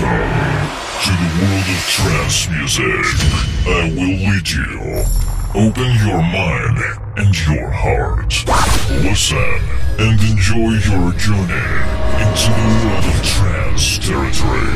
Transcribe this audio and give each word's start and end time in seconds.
to 0.00 1.12
the 1.12 1.30
world 1.40 1.68
of 1.76 1.82
trance 1.88 2.48
music. 2.48 3.04
I 3.66 3.92
will 3.96 4.16
lead 4.16 4.48
you. 4.48 5.04
Open 5.54 5.90
your 6.06 6.22
mind 6.22 6.78
and 7.16 7.34
your 7.46 7.68
heart. 7.70 8.32
Listen 9.04 9.60
and 9.98 10.18
enjoy 10.20 10.72
your 10.88 11.12
journey 11.20 11.68
into 12.16 12.48
the 12.48 12.66
world 12.80 13.04
of 13.12 13.20
trance 13.22 13.98
territory 13.98 14.72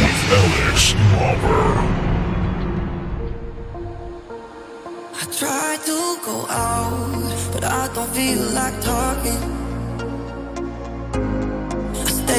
with 0.00 0.20
Alex 0.40 0.94
Mauber. 1.12 1.68
I 5.14 5.24
try 5.38 5.78
to 5.86 5.98
go 6.24 6.46
out, 6.48 7.52
but 7.52 7.64
I 7.64 7.88
don't 7.94 8.10
feel 8.10 8.42
like 8.54 8.80
talking. 8.80 9.69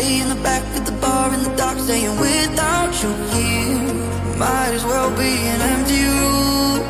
In 0.01 0.29
the 0.29 0.35
back 0.41 0.63
of 0.79 0.83
the 0.83 0.93
bar 0.93 1.31
in 1.31 1.43
the 1.43 1.55
dark, 1.55 1.77
saying 1.77 2.19
without 2.19 2.91
you 3.03 3.13
here, 3.33 3.93
might 4.35 4.71
as 4.73 4.83
well 4.83 5.11
be 5.15 5.29
an 5.53 5.61
empty 5.61 6.01
room. 6.01 6.81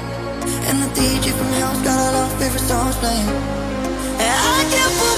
And 0.68 0.82
the 0.82 0.90
DJ 0.96 1.34
from 1.34 1.48
hell's 1.60 1.82
got 1.82 2.00
all 2.00 2.16
our 2.22 2.30
favorite 2.40 2.62
songs 2.62 2.96
playing. 2.96 3.28
And 4.26 4.38
I 4.55 4.64
can't 4.72 5.11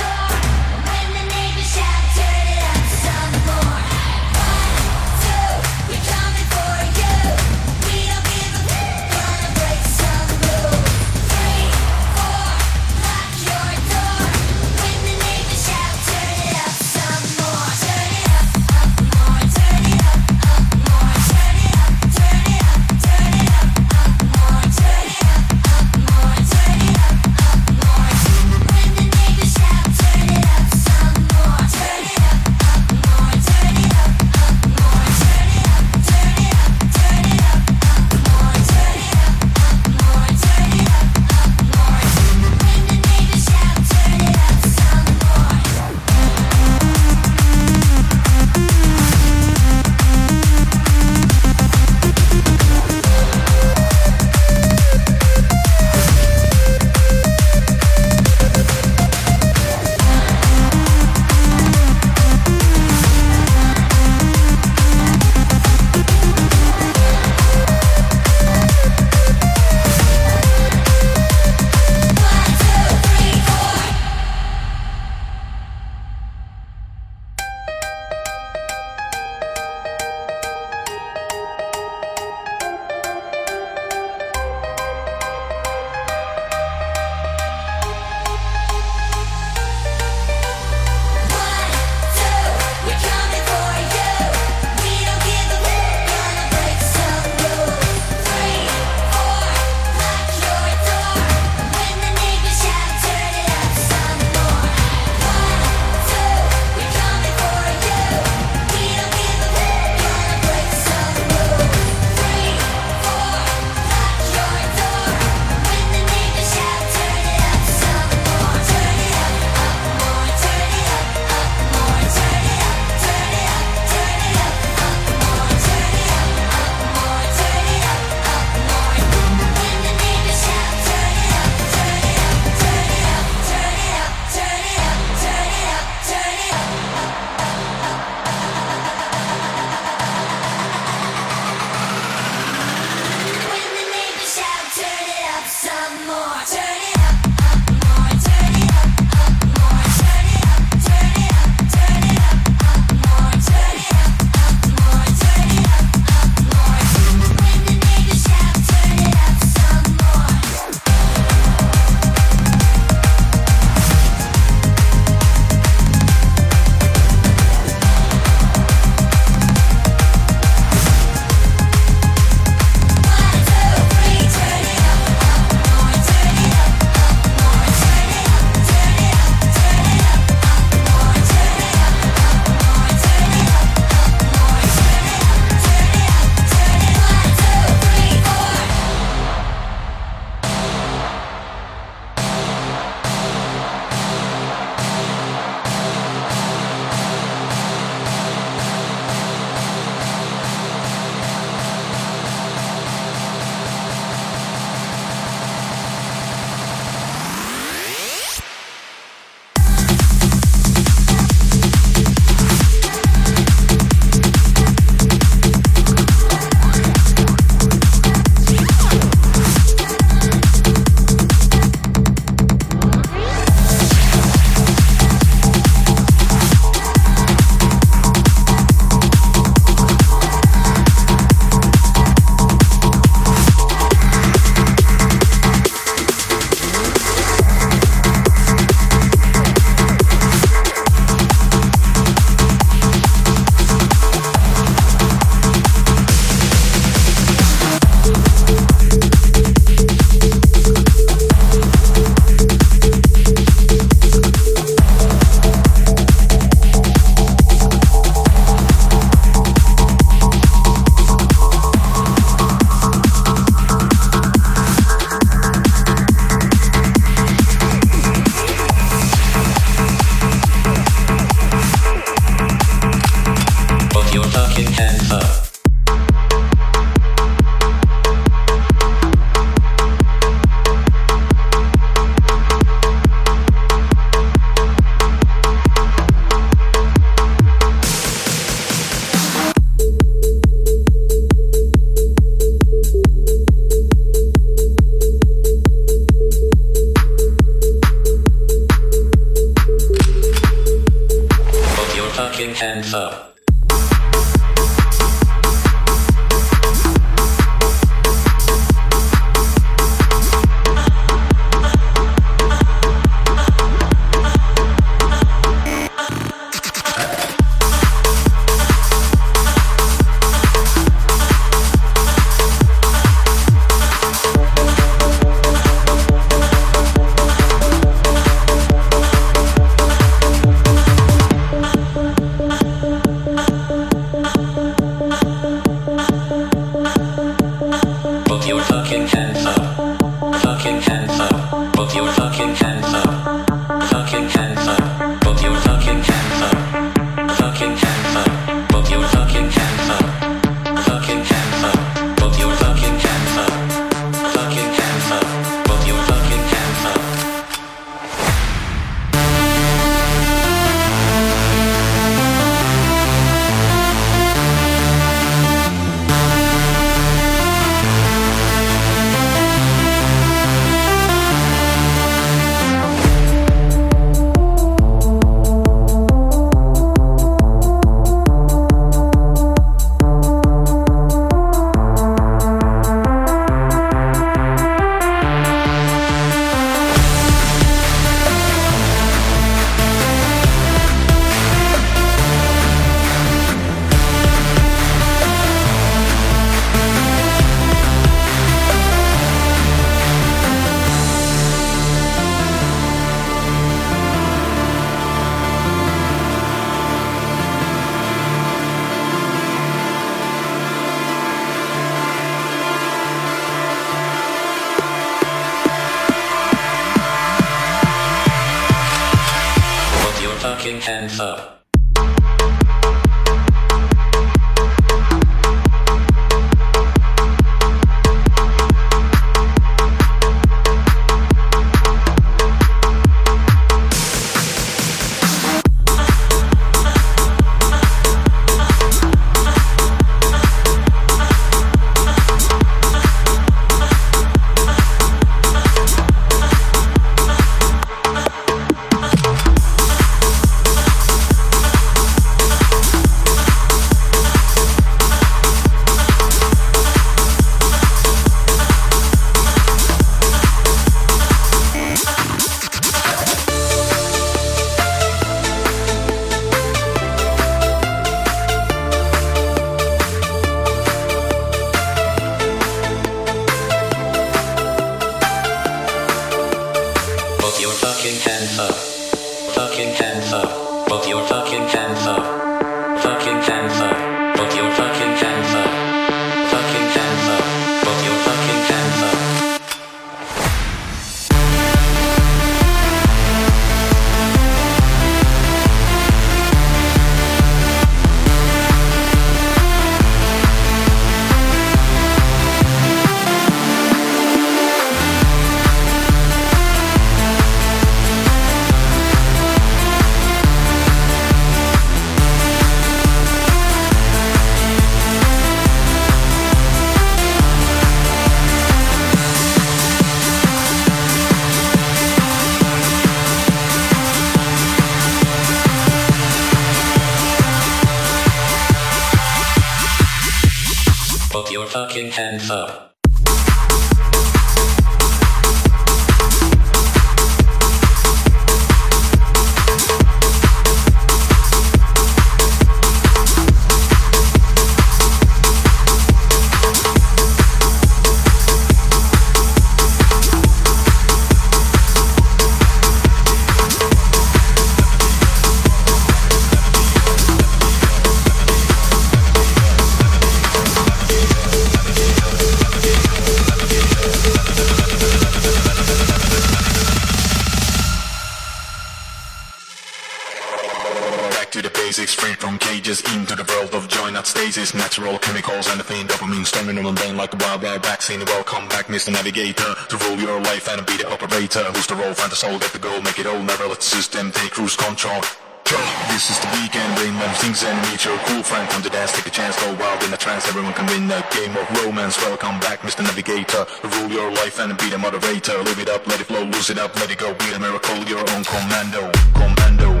navigator. 593.11 593.65
Rule 593.83 594.09
your 594.09 594.31
life 594.31 594.59
and 594.59 594.77
be 594.77 594.89
the 594.89 594.97
moderator. 594.97 595.57
Live 595.63 595.79
it 595.79 595.89
up, 595.89 596.07
let 596.07 596.21
it 596.21 596.27
flow, 596.27 596.43
lose 596.43 596.69
it 596.69 596.77
up, 596.77 596.95
let 596.95 597.11
it 597.11 597.17
go. 597.17 597.33
Be 597.33 597.51
the 597.51 597.59
miracle, 597.59 597.97
your 598.05 598.19
own 598.31 598.43
commando. 598.43 599.11
Commando. 599.33 600.00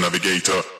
navigator. 0.00 0.73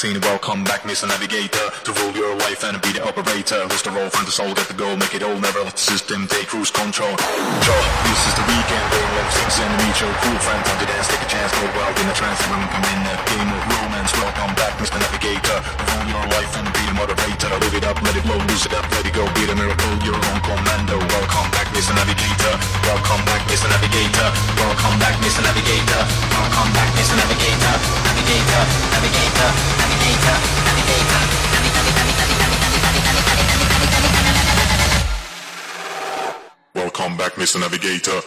Vaccine. 0.00 0.20
Welcome 0.20 0.64
back, 0.64 0.82
Mr. 0.88 1.08
Navigator, 1.08 1.68
to 1.84 1.92
rule 2.00 2.14
your 2.16 2.32
life 2.48 2.64
and 2.64 2.80
be 2.80 2.92
the 2.92 3.04
operator. 3.04 3.60
Lose 3.68 3.82
the 3.82 3.90
role, 3.90 4.08
find 4.08 4.26
the 4.26 4.32
soul, 4.32 4.52
get 4.54 4.64
the 4.68 4.74
goal, 4.74 4.96
make 4.96 5.12
it 5.14 5.22
all, 5.22 5.36
never 5.36 5.60
let 5.60 5.76
the 5.76 5.84
system 5.92 6.26
take 6.26 6.48
cruise 6.48 6.70
control. 6.72 7.12
Sure, 7.20 7.84
this 8.08 8.20
is 8.24 8.34
the 8.38 8.44
weekend, 8.48 8.84
bring 8.88 9.10
them 9.12 9.28
things 9.36 9.56
and 9.60 9.72
meet 9.84 9.96
your 10.00 10.12
cool 10.24 10.38
friend, 10.40 10.60
time 10.64 10.78
to 10.80 10.86
dance, 10.88 11.04
take 11.04 11.20
a 11.20 11.28
chance, 11.28 11.52
go 11.52 11.68
wild 11.76 11.96
in 12.00 12.08
a 12.08 12.16
trance, 12.16 12.40
women 12.48 12.68
come 12.72 12.86
in 12.88 13.00
a 13.12 13.14
game 13.28 13.50
of 13.52 13.62
romance. 13.68 14.12
Welcome 14.16 14.52
back, 14.56 14.72
Mr. 14.80 14.96
Navigator, 14.96 15.58
to 15.60 15.82
rule 15.92 16.08
your 16.08 16.24
life 16.32 16.52
and 16.56 16.68
be 16.72 16.82
the 16.88 16.96
moderator. 16.96 17.52
Live 17.60 17.76
it 17.76 17.84
up, 17.84 18.00
let 18.00 18.16
it 18.16 18.24
flow, 18.24 18.40
lose 18.40 18.64
it 18.64 18.72
up, 18.72 18.88
let 18.96 19.04
it 19.04 19.12
go, 19.12 19.28
be 19.36 19.44
the 19.44 19.56
miracle, 19.56 19.92
your 20.00 20.16
own 20.16 20.40
commando. 20.40 20.96
Welcome 20.96 21.48
back, 21.52 21.68
Mr. 21.76 21.92
Navigator. 21.92 22.54
Welcome 22.88 23.20
back, 23.28 23.44
Mr. 23.52 23.68
Navigator. 23.68 24.28
Welcome 24.56 24.96
back, 24.96 25.14
Mr. 25.20 25.44
Navigator. 25.44 26.02
Welcome 26.32 26.70
back, 26.72 26.88
Mr. 26.96 27.14
Navigator, 27.20 27.74
navigator, 28.08 28.62
navigator. 28.96 29.79
Welcome 36.74 37.16
back, 37.16 37.34
Mr. 37.34 37.60
Navigator. 37.60 38.20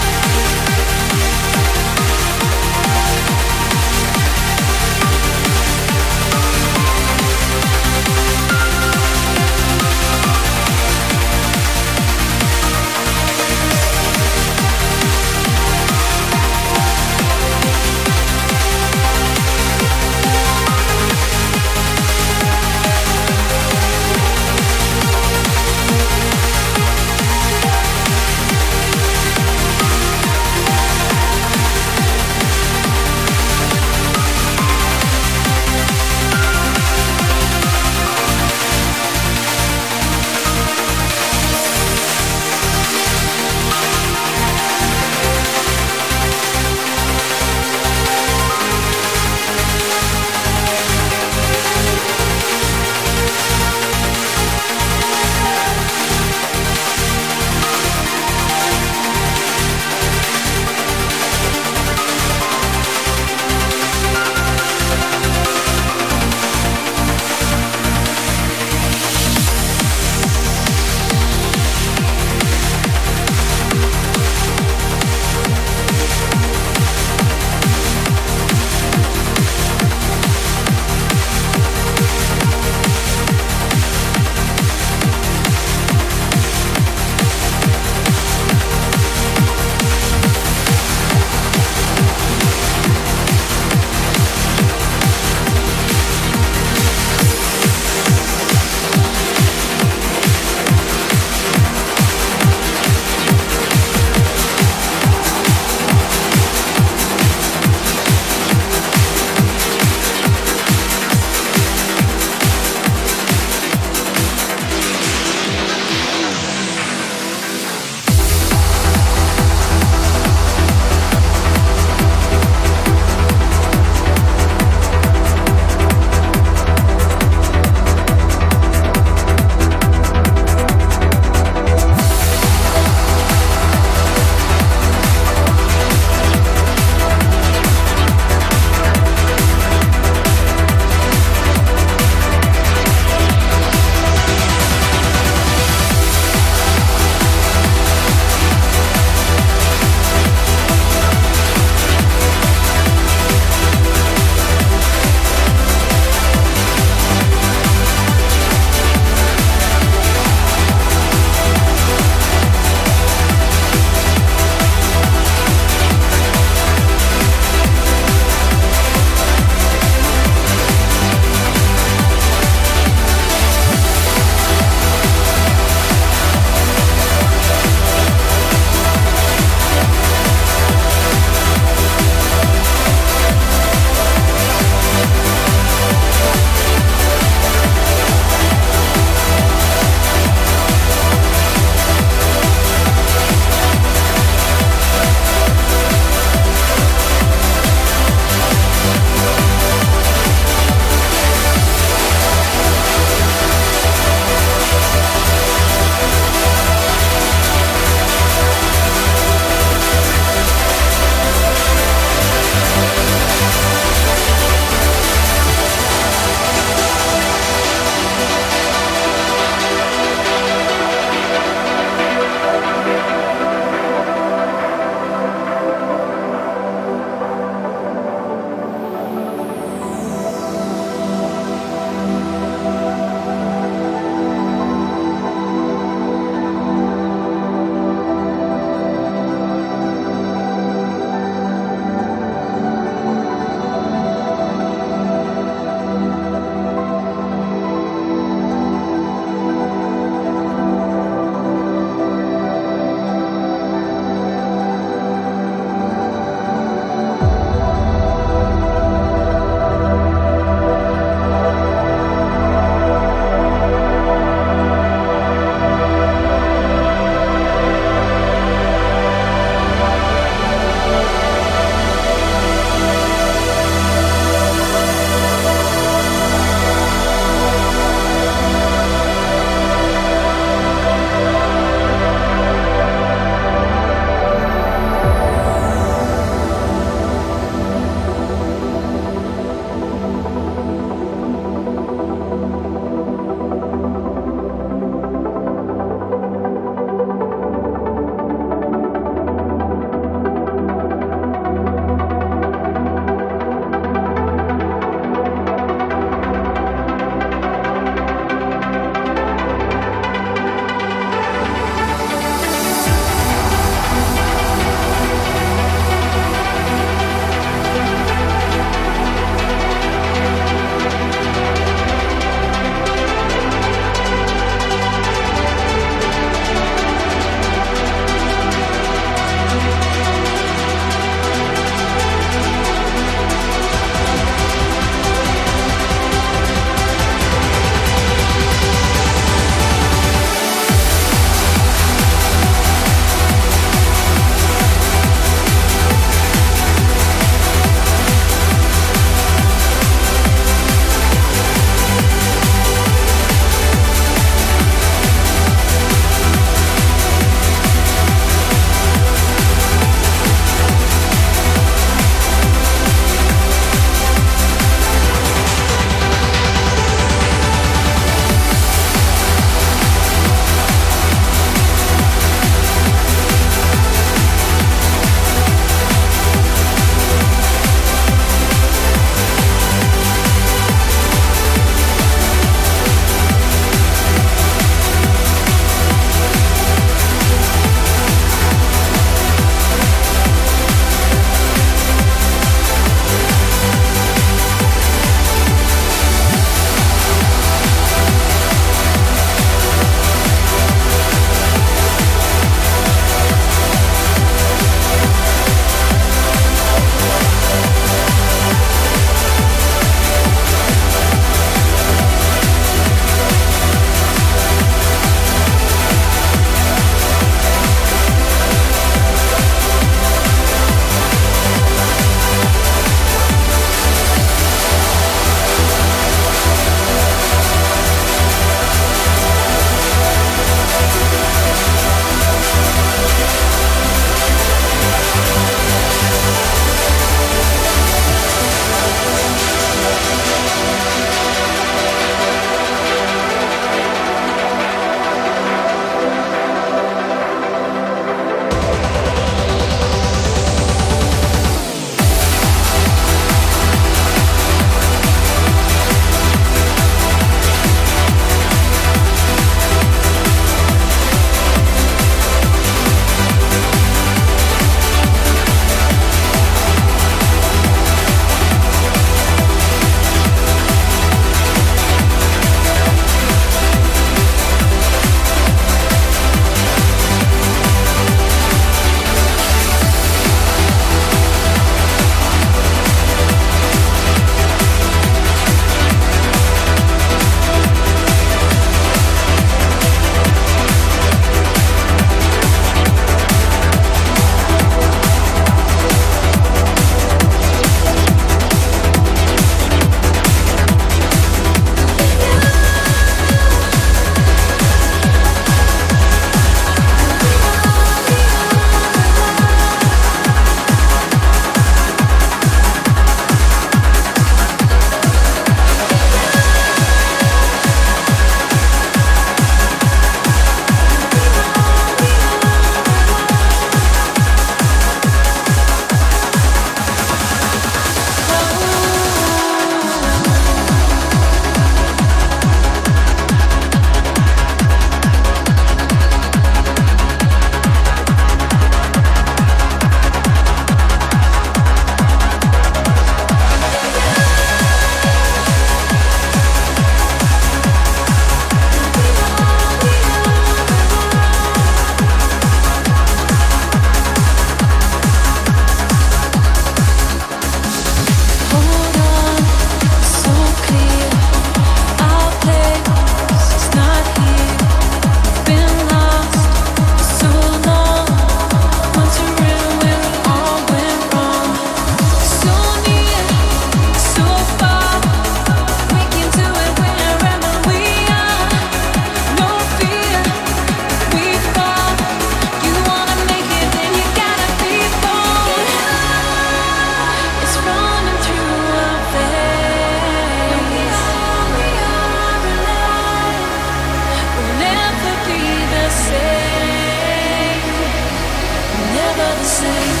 say 599.61 600.00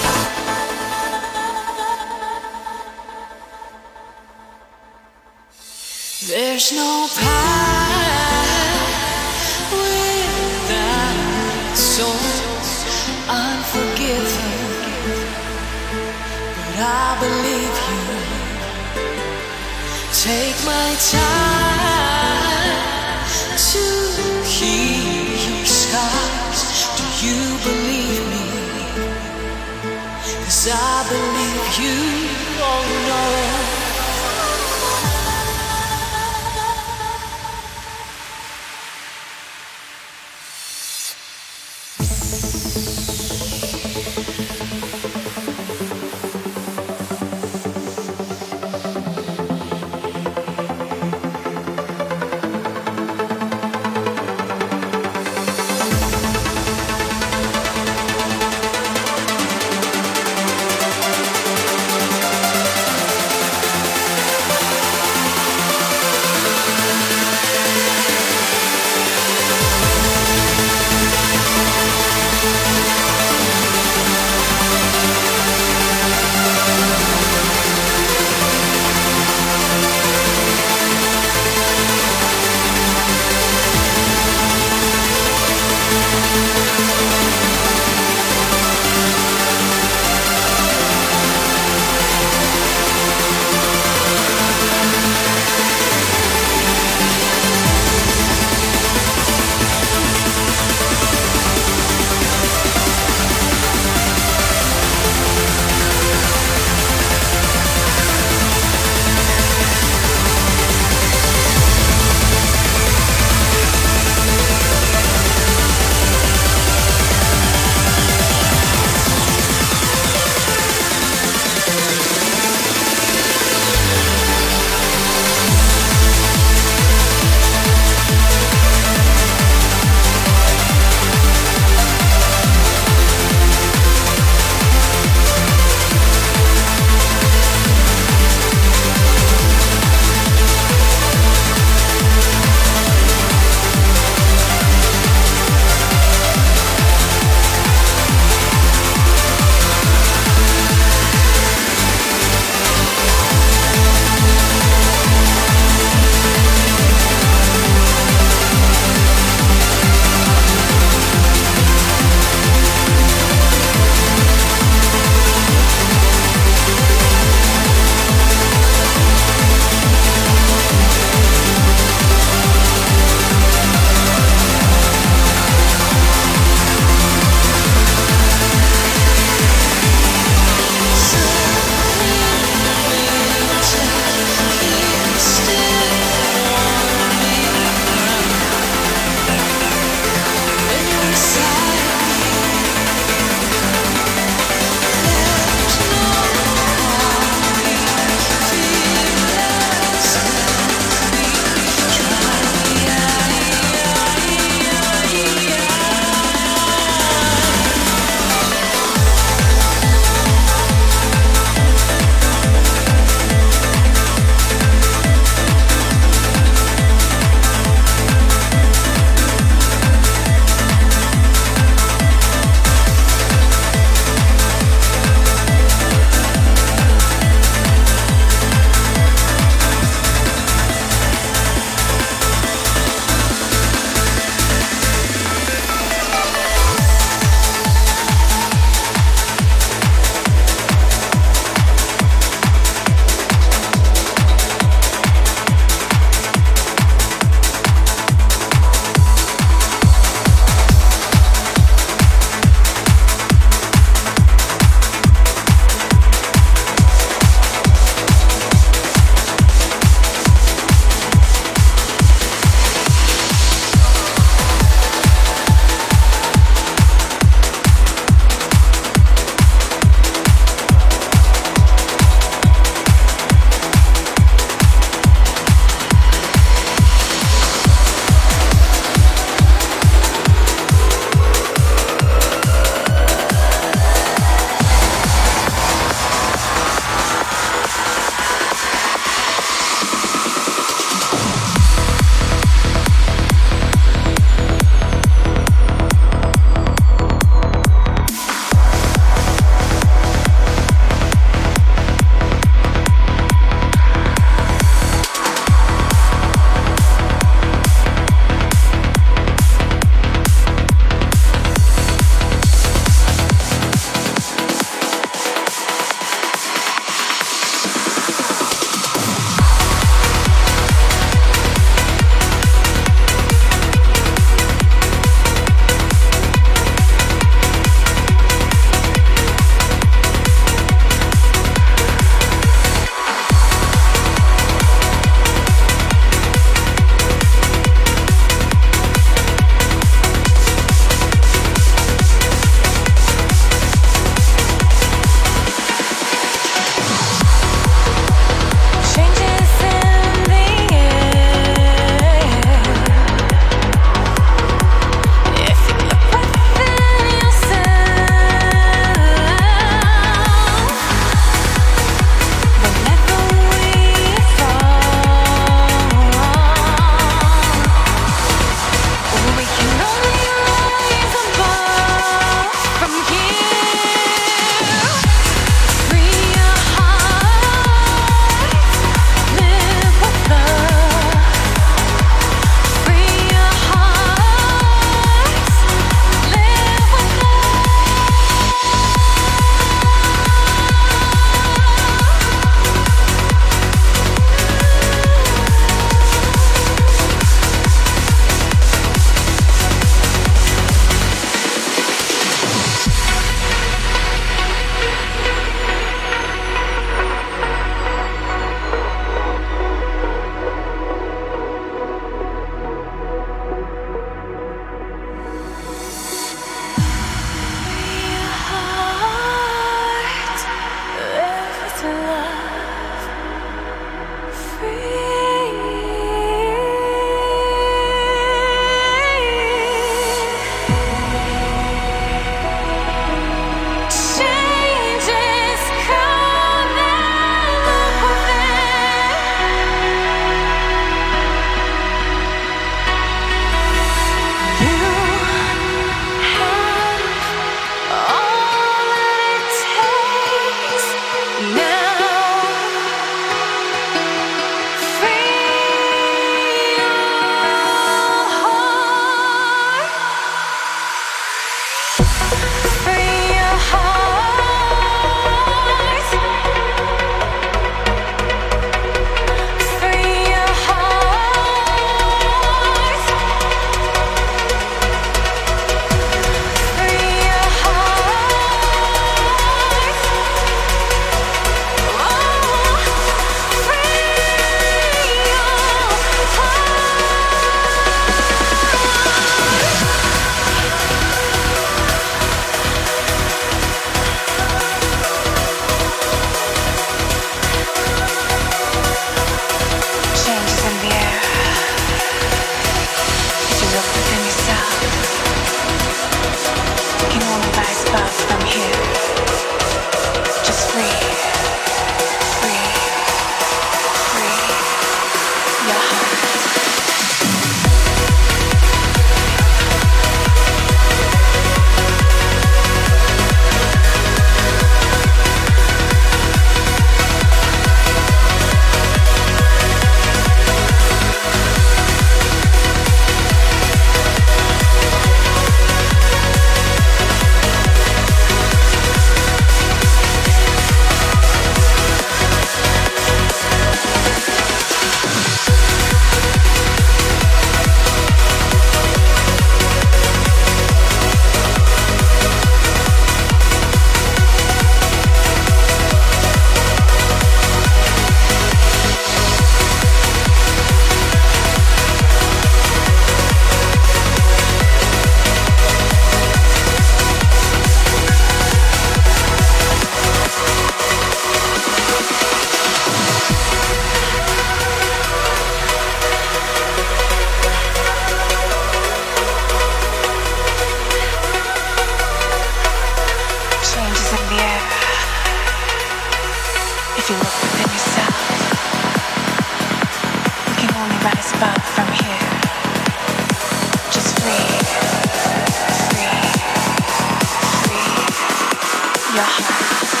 your 599.13 599.23
heart. 599.23 600.00